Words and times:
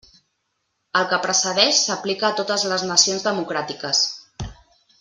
El 1.01 1.05
que 1.11 1.19
precedeix 1.25 1.81
s'aplica 1.89 2.27
a 2.31 2.35
totes 2.39 2.65
les 2.73 2.87
nacions 2.93 3.27
democràtiques. 3.29 4.05